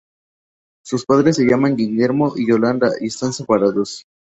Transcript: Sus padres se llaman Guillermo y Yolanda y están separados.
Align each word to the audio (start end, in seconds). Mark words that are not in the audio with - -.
Sus 0.83 1.05
padres 1.05 1.35
se 1.35 1.45
llaman 1.45 1.75
Guillermo 1.75 2.33
y 2.35 2.47
Yolanda 2.47 2.89
y 2.99 3.05
están 3.05 3.33
separados. 3.33 4.07